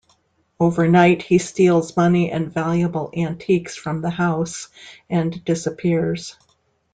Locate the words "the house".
4.01-4.69